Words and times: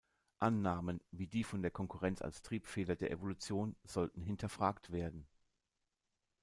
Annahmen 0.39 0.99
wie 1.11 1.27
die 1.27 1.43
von 1.43 1.61
der 1.61 1.69
Konkurrenz 1.69 2.23
als 2.23 2.41
Triebfeder 2.41 2.95
der 2.95 3.11
Evolution 3.11 3.75
sollten 3.83 4.23
hinterfragt 4.23 4.91
werden. 4.91 5.27